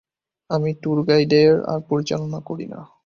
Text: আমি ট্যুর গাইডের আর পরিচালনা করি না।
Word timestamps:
আমি 0.49 0.69
ট্যুর 0.81 0.97
গাইডের 1.07 1.53
আর 1.71 1.79
পরিচালনা 1.89 2.39
করি 2.49 2.65
না। 2.65 2.79